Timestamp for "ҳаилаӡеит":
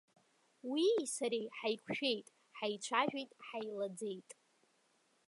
3.47-4.29